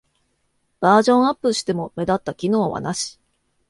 [0.79, 3.19] バージョンアップしても目立った機能はなし